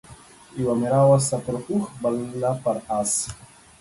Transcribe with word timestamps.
يوه 0.59 0.73
مې 0.79 0.87
راوسته 0.93 1.37
پر 1.45 1.55
اوښ 1.65 1.85
بله 2.01 2.51
پر 2.63 2.77
اس 2.99 3.11